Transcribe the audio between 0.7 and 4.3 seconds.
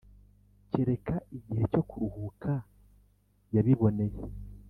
Kereka Igihe Cyo Kuruhuka Yabiboneye